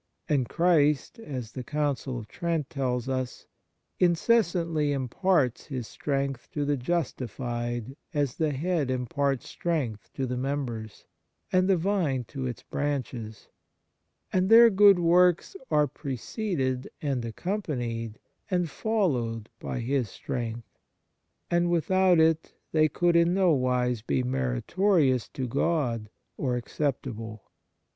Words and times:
And" 0.27 0.49
Christ," 0.49 1.19
as 1.19 1.51
the 1.51 1.63
Council 1.63 2.17
of 2.17 2.27
Trent 2.27 2.71
tells 2.71 3.07
us," 3.07 3.45
incessantly 3.99 4.93
imparts 4.93 5.67
His 5.67 5.85
strength 5.87 6.49
to 6.53 6.65
the 6.65 6.75
justified 6.75 7.95
as 8.11 8.35
the 8.37 8.49
head 8.51 8.89
im 8.89 9.05
parts 9.05 9.47
strength 9.47 10.11
to 10.13 10.25
the 10.25 10.37
members, 10.37 11.05
and 11.51 11.69
the 11.69 11.77
vine 11.77 12.23
to 12.29 12.47
its 12.47 12.63
branches; 12.63 13.49
and 14.33 14.49
their 14.49 14.71
good 14.71 14.97
works 14.97 15.55
are 15.69 15.85
preceded 15.85 16.89
and 16.99 17.23
accompanied 17.23 18.17
and 18.49 18.71
followed 18.71 19.49
by 19.59 19.81
this 19.81 20.09
strength, 20.09 20.79
and 21.51 21.69
without 21.69 22.19
it 22.19 22.55
they 22.71 22.89
could 22.89 23.15
in 23.15 23.35
no 23.35 23.51
wise 23.51 24.01
be 24.01 24.23
meritorious 24.23 25.27
to 25.29 25.47
God, 25.47 26.09
or 26.37 26.57
acceptable." 26.57 27.43